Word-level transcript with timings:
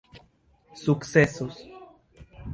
sukcesos 0.83 1.55